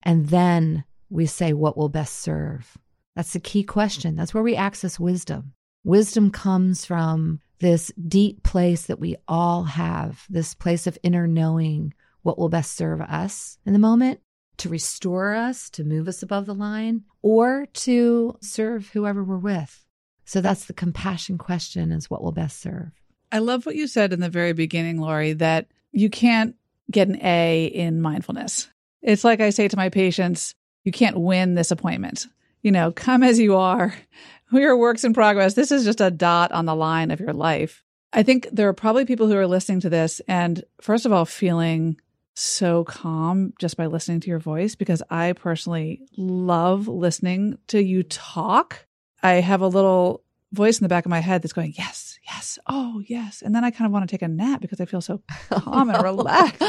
[0.03, 2.77] And then we say, what will best serve?
[3.17, 4.15] That's the key question.
[4.15, 5.53] That's where we access wisdom.
[5.85, 11.95] Wisdom comes from this deep place that we all have, this place of inner knowing
[12.23, 14.21] what will best serve us in the moment,
[14.59, 19.85] to restore us, to move us above the line, or to serve whoever we're with.
[20.25, 22.93] So that's the compassion question is what will best serve.
[23.33, 26.55] I love what you said in the very beginning, Laurie, that you can't
[26.91, 28.69] get an A in mindfulness.
[29.01, 30.55] It's like I say to my patients,
[30.89, 32.27] you can't win this appointment.
[32.63, 33.95] You know, come as you are.
[34.51, 35.53] We are works in progress.
[35.53, 37.85] This is just a dot on the line of your life.
[38.15, 41.27] I think there are probably people who are listening to this and, first of all,
[41.27, 42.01] feeling
[42.35, 48.03] so calm just by listening to your voice because I personally love listening to you
[48.05, 48.87] talk.
[49.23, 52.59] I have a little voice in the back of my head that's going, yes, yes,
[52.69, 53.43] oh, yes.
[53.43, 55.21] And then I kind of want to take a nap because I feel so
[55.51, 56.63] oh, calm and relaxed.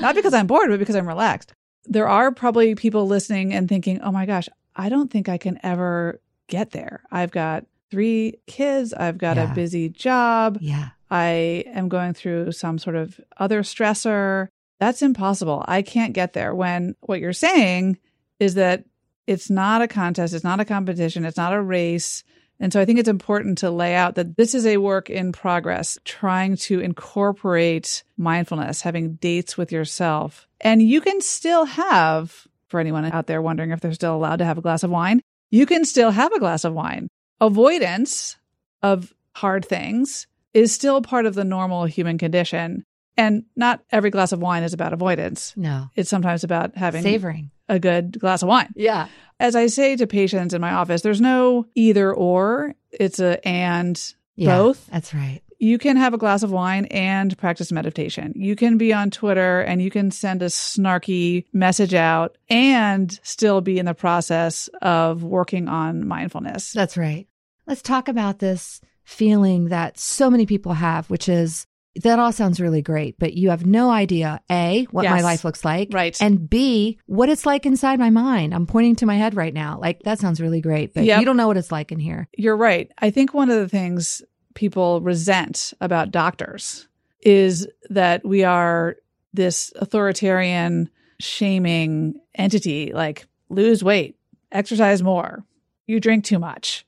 [0.00, 1.52] Not because I'm bored, but because I'm relaxed.
[1.86, 5.58] There are probably people listening and thinking, oh my gosh, I don't think I can
[5.62, 7.02] ever get there.
[7.10, 9.50] I've got three kids, I've got yeah.
[9.50, 10.58] a busy job.
[10.60, 10.90] Yeah.
[11.10, 14.48] I am going through some sort of other stressor.
[14.80, 15.64] That's impossible.
[15.66, 16.54] I can't get there.
[16.54, 17.98] When what you're saying
[18.40, 18.84] is that
[19.26, 22.22] it's not a contest, it's not a competition, it's not a race
[22.58, 25.32] and so I think it's important to lay out that this is a work in
[25.32, 30.48] progress, trying to incorporate mindfulness, having dates with yourself.
[30.60, 34.44] And you can still have, for anyone out there wondering if they're still allowed to
[34.44, 37.08] have a glass of wine, you can still have a glass of wine.
[37.40, 38.36] Avoidance
[38.82, 42.84] of hard things is still part of the normal human condition.
[43.18, 45.54] And not every glass of wine is about avoidance.
[45.56, 45.88] No.
[45.94, 48.72] It's sometimes about having savoring a good glass of wine.
[48.74, 49.08] Yeah.
[49.38, 54.00] As I say to patients in my office, there's no either or, it's a and
[54.36, 54.86] yeah, both.
[54.86, 55.42] That's right.
[55.58, 58.32] You can have a glass of wine and practice meditation.
[58.36, 63.62] You can be on Twitter and you can send a snarky message out and still
[63.62, 66.72] be in the process of working on mindfulness.
[66.72, 67.26] That's right.
[67.66, 71.66] let's talk about this feeling that so many people have, which is
[72.02, 75.12] that all sounds really great, but you have no idea A, what Yes.
[75.12, 75.88] my life looks like.
[75.92, 76.16] Right.
[76.20, 78.54] And B, what it's like inside my mind.
[78.54, 79.78] I'm pointing to my head right now.
[79.80, 81.20] Like, that sounds really great, but Yep.
[81.20, 82.28] you don't know what it's like in here.
[82.36, 82.90] You're right.
[82.98, 84.22] I think one of the things
[84.54, 86.88] people resent about doctors
[87.22, 88.96] is that we are
[89.34, 94.16] this authoritarian, shaming entity like lose weight,
[94.52, 95.44] exercise more,
[95.86, 96.84] you drink too much.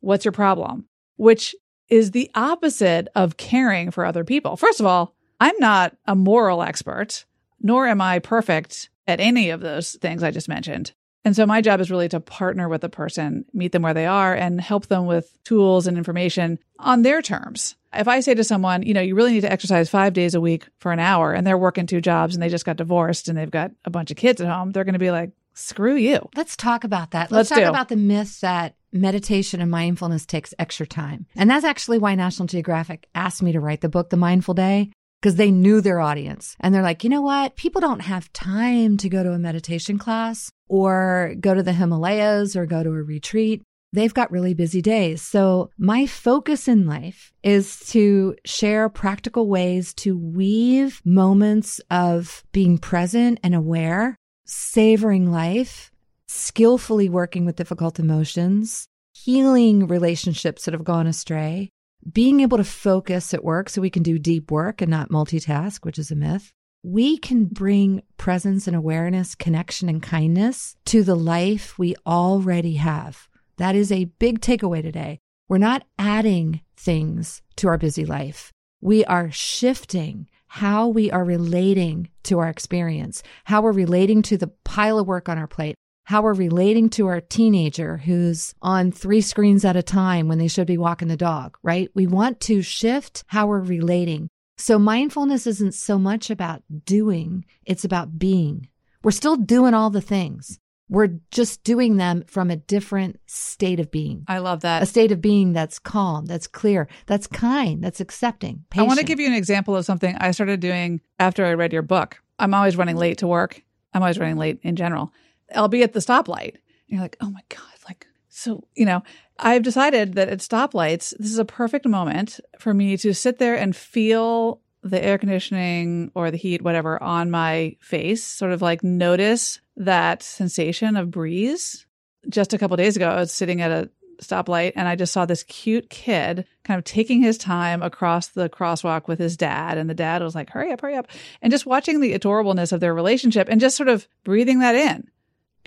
[0.00, 0.84] What's your problem?
[1.16, 1.54] Which
[1.88, 4.56] is the opposite of caring for other people.
[4.56, 7.24] First of all, I'm not a moral expert,
[7.60, 10.92] nor am I perfect at any of those things I just mentioned.
[11.24, 14.06] And so my job is really to partner with the person, meet them where they
[14.06, 17.76] are, and help them with tools and information on their terms.
[17.94, 20.40] If I say to someone, you know, you really need to exercise five days a
[20.40, 23.38] week for an hour, and they're working two jobs and they just got divorced and
[23.38, 26.28] they've got a bunch of kids at home, they're going to be like, screw you.
[26.36, 27.30] Let's talk about that.
[27.30, 27.68] Let's Let's, talk do.
[27.68, 31.26] about the myth that meditation and mindfulness takes extra time.
[31.36, 34.90] And that's actually why National Geographic asked me to write the book, The Mindful Day,
[35.20, 36.56] because they knew their audience.
[36.60, 37.56] And they're like, you know what?
[37.56, 42.56] People don't have time to go to a meditation class or go to the Himalayas
[42.56, 43.62] or go to a retreat.
[43.92, 45.22] They've got really busy days.
[45.22, 52.76] So my focus in life is to share practical ways to weave moments of being
[52.76, 55.92] present and aware, savoring life,
[56.34, 61.70] skillfully working with difficult emotions, healing relationships that have gone astray,
[62.12, 65.84] being able to focus at work so we can do deep work and not multitask,
[65.84, 66.52] which is a myth.
[66.82, 73.28] We can bring presence and awareness, connection and kindness to the life we already have.
[73.56, 75.20] That is a big takeaway today.
[75.48, 78.52] We're not adding things to our busy life.
[78.80, 84.52] We are shifting how we are relating to our experience, how we're relating to the
[84.64, 89.20] pile of work on our plate, how we're relating to our teenager who's on three
[89.20, 91.90] screens at a time when they should be walking the dog, right?
[91.94, 94.28] We want to shift how we're relating.
[94.56, 98.68] So mindfulness isn't so much about doing, it's about being.
[99.02, 100.58] We're still doing all the things.
[100.90, 104.24] We're just doing them from a different state of being.
[104.28, 104.82] I love that.
[104.82, 108.64] A state of being that's calm, that's clear, that's kind, that's accepting.
[108.76, 111.72] I want to give you an example of something I started doing after I read
[111.72, 112.20] your book.
[112.38, 113.62] I'm always running late to work.
[113.94, 115.12] I'm always running late in general.
[115.54, 116.54] I'll be at the stoplight.
[116.54, 117.60] And you're like, oh my God.
[117.86, 119.02] Like, so, you know,
[119.38, 123.56] I've decided that at stoplights, this is a perfect moment for me to sit there
[123.56, 128.84] and feel the air conditioning or the heat, whatever, on my face, sort of like
[128.84, 131.86] notice that sensation of breeze.
[132.28, 133.90] Just a couple days ago, I was sitting at a
[134.22, 138.48] stoplight and I just saw this cute kid kind of taking his time across the
[138.48, 139.78] crosswalk with his dad.
[139.78, 141.08] And the dad was like, hurry up, hurry up.
[141.42, 145.10] And just watching the adorableness of their relationship and just sort of breathing that in.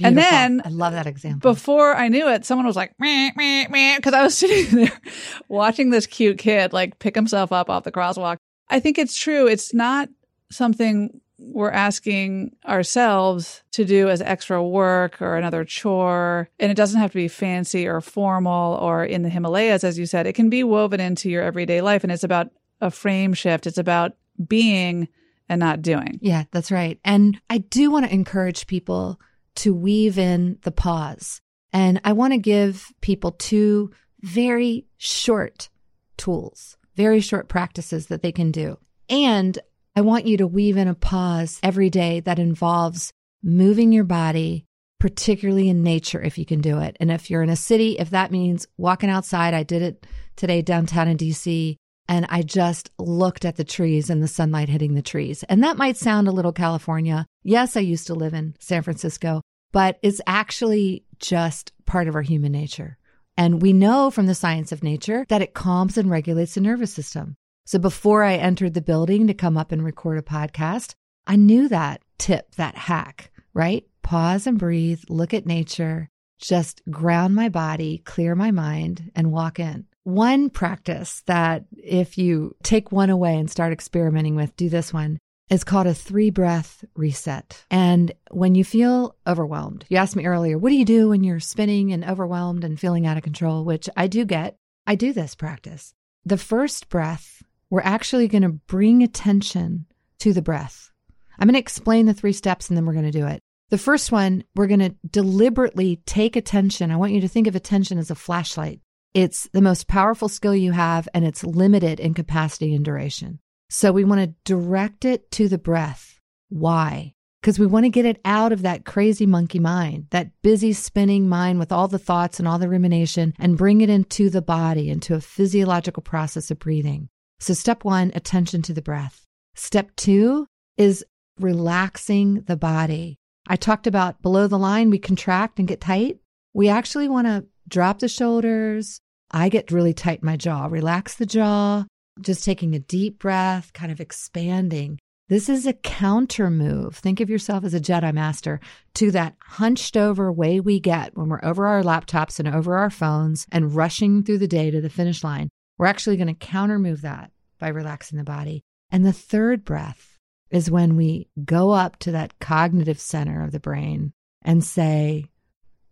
[0.05, 1.51] And then- I love that example.
[1.51, 5.01] Before I knew it, someone was like, Meh meh meh because I was sitting there
[5.47, 8.37] watching this cute kid like pick himself up off the crosswalk.
[8.69, 9.47] I think it's true.
[9.47, 10.09] It's not
[10.51, 16.49] something we're asking ourselves to do as extra work or another chore.
[16.59, 20.05] And it doesn't have to be fancy or formal or in the Himalayas, as you
[20.07, 20.25] said.
[20.25, 22.03] It can be woven into your everyday life.
[22.03, 22.49] And it's about
[22.81, 23.67] a frame shift.
[23.67, 24.13] It's about
[24.47, 25.07] being
[25.47, 26.17] and not doing.
[26.21, 26.99] Yeah, that's right.
[27.05, 29.19] And I do want to encourage people
[29.57, 31.41] to weave in the pause.
[31.73, 33.91] And I want to give people two
[34.21, 35.69] very short
[36.17, 38.77] tools, very short practices that they can do.
[39.09, 39.57] And
[39.95, 43.11] I want you to weave in a pause every day that involves
[43.43, 44.65] moving your body,
[44.99, 46.97] particularly in nature, if you can do it.
[46.99, 50.61] And if you're in a city, if that means walking outside, I did it today
[50.61, 55.01] downtown in DC and I just looked at the trees and the sunlight hitting the
[55.01, 55.43] trees.
[55.43, 57.25] And that might sound a little California.
[57.43, 59.41] Yes, I used to live in San Francisco,
[59.71, 62.97] but it's actually just part of our human nature.
[63.35, 66.93] And we know from the science of nature that it calms and regulates the nervous
[66.93, 67.35] system.
[67.65, 70.93] So before I entered the building to come up and record a podcast,
[71.27, 73.85] I knew that tip, that hack, right?
[74.01, 79.59] Pause and breathe, look at nature, just ground my body, clear my mind, and walk
[79.59, 79.86] in.
[80.07, 85.19] One practice that if you take one away and start experimenting with, do this one,
[85.49, 87.65] is called a three breath reset.
[87.69, 91.41] And when you feel overwhelmed, you asked me earlier, what do you do when you're
[91.41, 93.65] spinning and overwhelmed and feeling out of control?
[93.65, 94.55] Which I do get.
[94.85, 95.93] I do this practice.
[96.23, 99.87] The first breath, we're actually going to bring attention
[100.19, 100.89] to the breath.
[101.37, 103.41] I'm going to explain the three steps and then we're going to do it.
[103.71, 106.91] The first one, we're going to deliberately take attention.
[106.91, 108.79] I want you to think of attention as a flashlight.
[109.17, 113.39] It's the most powerful skill you have and it's limited in capacity and duration.
[113.69, 116.19] So we want to direct it to the breath.
[116.49, 117.15] Why?
[117.47, 121.29] because we want to get it out of that crazy monkey mind, that busy spinning
[121.29, 124.89] mind with all the thoughts and all the rumination, and bring it into the body,
[124.89, 127.07] into a physiological process of breathing.
[127.39, 129.25] So, step one, attention to the breath.
[129.55, 131.05] Step two is
[131.39, 133.17] relaxing the body.
[133.47, 136.17] I talked about below the line, we contract and get tight.
[136.53, 138.99] We actually want to drop the shoulders.
[139.31, 141.85] I get really tight in my jaw, relax the jaw,
[142.21, 144.99] just taking a deep breath, kind of expanding.
[145.29, 146.95] This is a counter move.
[146.95, 148.61] Think of yourself as a Jedi master
[148.93, 152.89] to that hunched over way we get when we're over our laptops and over our
[152.89, 155.49] phones and rushing through the day to the finish line.
[155.77, 158.63] We're actually going to counter move that by relaxing the body.
[158.89, 160.17] And the third breath
[160.49, 164.13] is when we go up to that cognitive center of the brain
[164.43, 165.25] and say,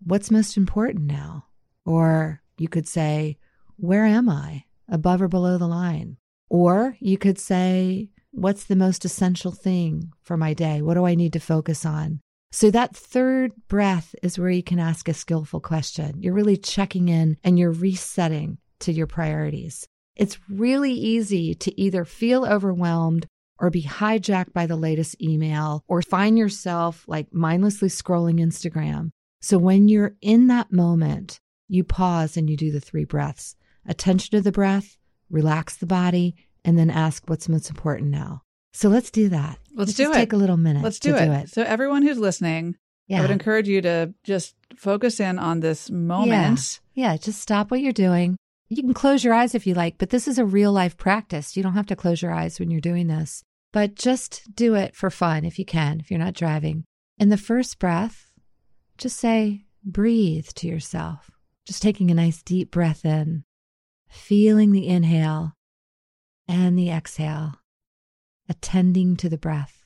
[0.05, 1.45] What's most important now?
[1.85, 3.37] Or you could say,
[3.77, 4.65] Where am I?
[4.89, 6.17] Above or below the line?
[6.49, 10.81] Or you could say, What's the most essential thing for my day?
[10.81, 12.19] What do I need to focus on?
[12.51, 16.21] So, that third breath is where you can ask a skillful question.
[16.21, 19.87] You're really checking in and you're resetting to your priorities.
[20.15, 23.27] It's really easy to either feel overwhelmed
[23.59, 29.11] or be hijacked by the latest email or find yourself like mindlessly scrolling Instagram.
[29.41, 33.55] So, when you're in that moment, you pause and you do the three breaths
[33.87, 34.97] attention to the breath,
[35.29, 38.41] relax the body, and then ask what's most important now.
[38.73, 39.59] So let's do that.
[39.73, 40.15] Let's, let's do it.
[40.15, 40.83] Take a little minute.
[40.83, 41.25] Let's do it.
[41.25, 41.49] do it.
[41.49, 42.75] So everyone who's listening,
[43.07, 43.19] yeah.
[43.19, 46.79] I would encourage you to just focus in on this moment.
[46.93, 47.11] Yeah.
[47.11, 48.37] yeah, just stop what you're doing.
[48.67, 51.55] You can close your eyes if you like, but this is a real life practice.
[51.55, 54.95] You don't have to close your eyes when you're doing this, but just do it
[54.95, 56.83] for fun if you can, if you're not driving.
[57.19, 58.31] In the first breath,
[58.97, 61.29] just say, breathe to yourself.
[61.65, 63.43] Just taking a nice deep breath in,
[64.07, 65.53] feeling the inhale
[66.47, 67.55] and the exhale,
[68.47, 69.85] attending to the breath.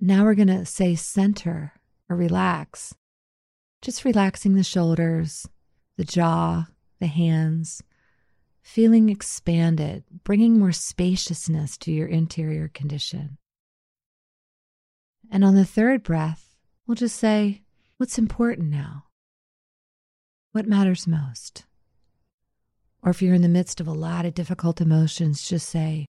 [0.00, 1.72] Now we're going to say center
[2.10, 2.94] or relax,
[3.80, 5.48] just relaxing the shoulders,
[5.96, 6.66] the jaw,
[7.00, 7.82] the hands,
[8.60, 13.38] feeling expanded, bringing more spaciousness to your interior condition.
[15.30, 16.56] And on the third breath,
[16.86, 17.62] we'll just say,
[17.96, 19.04] What's important now?
[20.54, 21.64] What matters most?
[23.02, 26.06] Or if you're in the midst of a lot of difficult emotions, just say,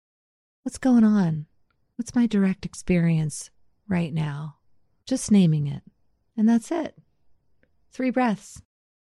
[0.62, 1.48] What's going on?
[1.96, 3.50] What's my direct experience
[3.88, 4.58] right now?
[5.08, 5.82] Just naming it.
[6.38, 6.96] And that's it.
[7.92, 8.62] Three breaths.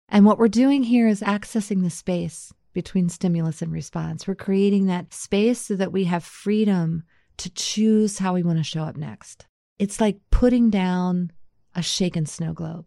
[0.08, 4.26] And what we're doing here is accessing the space between stimulus and response.
[4.26, 7.04] We're creating that space so that we have freedom
[7.40, 9.48] to choose how we want to show up next.
[9.80, 11.34] It's like putting down
[11.76, 12.86] a shaken snow globe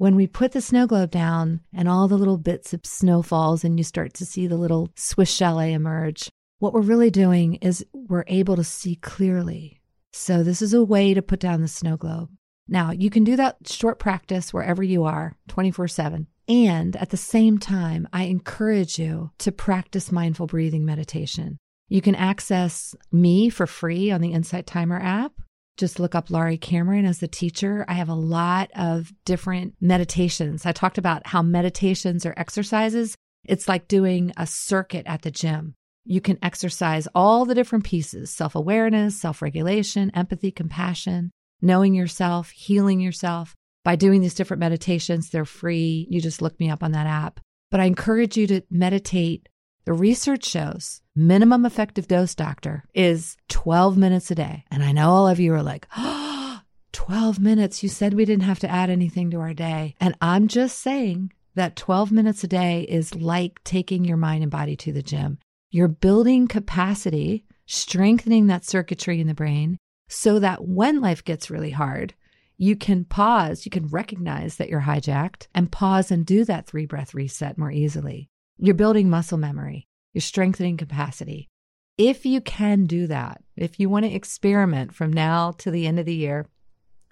[0.00, 3.64] when we put the snow globe down and all the little bits of snow falls
[3.64, 7.84] and you start to see the little Swiss chalet emerge, what we're really doing is
[7.92, 9.82] we're able to see clearly.
[10.14, 12.30] So, this is a way to put down the snow globe.
[12.66, 16.26] Now, you can do that short practice wherever you are, 24 7.
[16.48, 21.58] And at the same time, I encourage you to practice mindful breathing meditation.
[21.90, 25.32] You can access me for free on the Insight Timer app
[25.80, 27.84] just look up Laurie Cameron as the teacher.
[27.88, 30.66] I have a lot of different meditations.
[30.66, 33.16] I talked about how meditations are exercises.
[33.44, 35.74] It's like doing a circuit at the gym.
[36.04, 41.30] You can exercise all the different pieces self awareness, self regulation, empathy, compassion,
[41.62, 45.30] knowing yourself, healing yourself by doing these different meditations.
[45.30, 46.06] They're free.
[46.10, 47.40] You just look me up on that app.
[47.70, 49.48] But I encourage you to meditate.
[49.90, 54.64] The research shows minimum effective dose doctor is 12 minutes a day.
[54.70, 56.60] And I know all of you are like, oh,
[56.92, 57.82] 12 minutes.
[57.82, 59.96] You said we didn't have to add anything to our day.
[60.00, 64.52] And I'm just saying that 12 minutes a day is like taking your mind and
[64.52, 65.38] body to the gym.
[65.72, 69.76] You're building capacity, strengthening that circuitry in the brain
[70.08, 72.14] so that when life gets really hard,
[72.56, 76.86] you can pause, you can recognize that you're hijacked and pause and do that three
[76.86, 78.29] breath reset more easily.
[78.62, 79.86] You're building muscle memory.
[80.12, 81.48] You're strengthening capacity.
[81.96, 85.98] If you can do that, if you want to experiment from now to the end
[85.98, 86.46] of the year,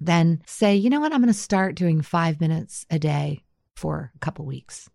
[0.01, 3.45] then say, you know what, I'm going to start doing five minutes a day
[3.77, 4.91] for a couple weeks.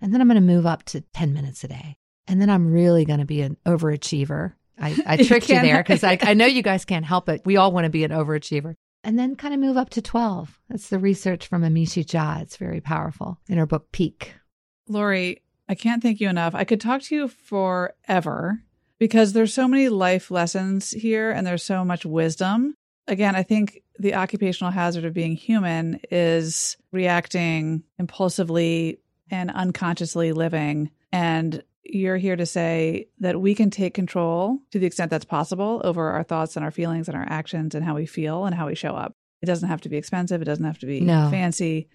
[0.00, 1.96] And then I'm going to move up to 10 minutes a day.
[2.26, 4.54] And then I'm really going to be an overachiever.
[4.78, 7.42] I, I tricked you, you there because I, I know you guys can't help it.
[7.44, 8.74] We all want to be an overachiever.
[9.04, 10.60] And then kind of move up to 12.
[10.68, 12.42] That's the research from Amishi Jha.
[12.42, 14.34] It's very powerful in her book, Peak.
[14.88, 16.52] Laurie, I can't thank you enough.
[16.56, 18.60] I could talk to you forever
[18.98, 22.74] because there's so many life lessons here and there's so much wisdom.
[23.06, 28.98] Again, I think the occupational hazard of being human is reacting impulsively
[29.30, 30.90] and unconsciously living.
[31.12, 35.80] And you're here to say that we can take control to the extent that's possible
[35.84, 38.66] over our thoughts and our feelings and our actions and how we feel and how
[38.66, 39.12] we show up.
[39.40, 41.28] It doesn't have to be expensive, it doesn't have to be No.
[41.30, 41.88] fancy.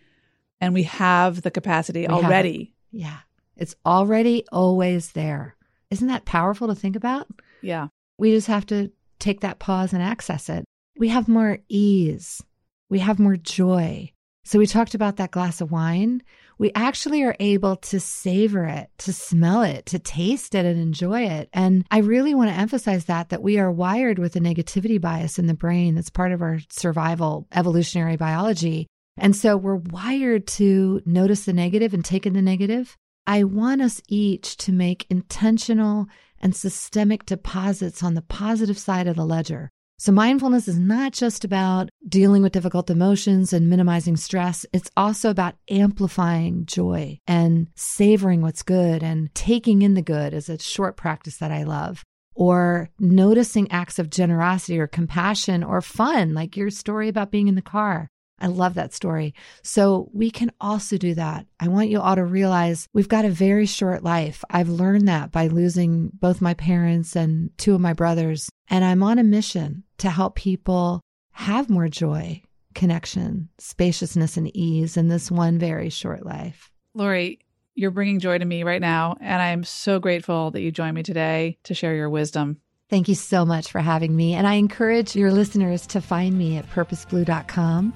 [0.61, 2.73] And we have the capacity We already.
[2.93, 3.17] Yeah.
[3.57, 5.55] It's already always there.
[5.91, 7.27] Isn't that powerful to think about?
[7.61, 7.87] Yeah.
[8.17, 10.65] We just have to take that pause and access it.
[10.97, 12.41] We have more ease.
[12.89, 14.11] We have more joy.
[14.45, 16.21] So we talked about that glass of wine.
[16.59, 21.23] We actually are able to savor it, to smell it, to taste it and enjoy
[21.23, 21.49] it.
[21.51, 25.39] And I really want to emphasize that that we are wired with a negativity bias
[25.39, 28.87] in the brain that's part of our survival evolutionary biology.
[29.17, 32.95] And so we're wired to notice the negative and take in the negative.
[33.28, 36.07] I want us each to make intentional
[36.39, 39.71] and systemic deposits on the positive side of the ledger.
[39.97, 44.65] So, mindfulness is not just about dealing with difficult emotions and minimizing stress.
[44.73, 50.49] It's also about amplifying joy and savoring what's good and taking in the good is
[50.49, 52.03] a short practice that I love.
[52.34, 57.55] Or noticing acts of generosity or compassion or fun, like your story about being in
[57.55, 58.09] the car.
[58.39, 59.33] I love that story.
[59.63, 61.45] So we can also do that.
[61.59, 64.43] I want you all to realize we've got a very short life.
[64.49, 68.49] I've learned that by losing both my parents and two of my brothers.
[68.69, 72.41] And I'm on a mission to help people have more joy,
[72.73, 76.71] connection, spaciousness, and ease in this one very short life.
[76.93, 77.39] Laurie,
[77.75, 79.17] you're bringing joy to me right now.
[79.19, 82.61] And I'm so grateful that you joined me today to share your wisdom.
[82.89, 84.33] Thank you so much for having me.
[84.33, 87.93] And I encourage your listeners to find me at purposeblue.com.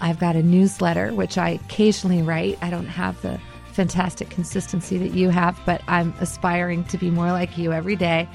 [0.00, 2.58] I've got a newsletter, which I occasionally write.
[2.62, 3.40] I don't have the
[3.72, 8.28] fantastic consistency that you have, but I'm aspiring to be more like you every day.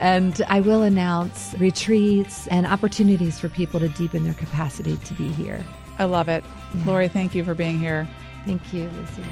[0.00, 5.28] And I will announce retreats and opportunities for people to deepen their capacity to be
[5.28, 5.64] here.
[5.98, 6.42] I love it.
[6.86, 8.08] Laurie, thank you for being here.
[8.46, 9.22] Thank you, Lucy.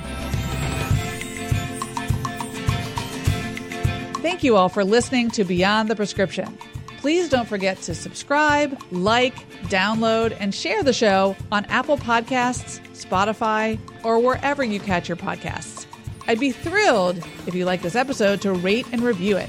[4.20, 6.58] Thank you all for listening to Beyond the Prescription.
[6.98, 9.34] Please don't forget to subscribe, like,
[9.68, 15.86] download, and share the show on Apple Podcasts, Spotify, or wherever you catch your podcasts.
[16.26, 19.48] I'd be thrilled if you like this episode to rate and review it.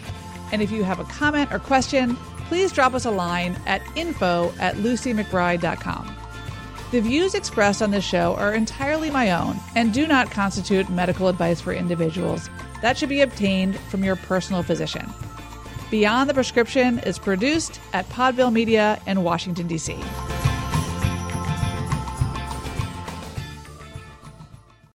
[0.51, 2.15] And if you have a comment or question,
[2.47, 6.15] please drop us a line at info at lucymcbride.com.
[6.91, 11.27] The views expressed on this show are entirely my own and do not constitute medical
[11.27, 12.49] advice for individuals.
[12.81, 15.07] That should be obtained from your personal physician.
[15.89, 19.97] Beyond the Prescription is produced at Podville Media in Washington, D.C.